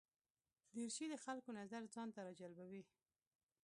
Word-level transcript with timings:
دریشي 0.75 1.05
د 1.11 1.15
خلکو 1.25 1.49
نظر 1.59 1.81
ځان 1.93 2.07
ته 2.15 2.19
راجلبوي. 2.27 2.83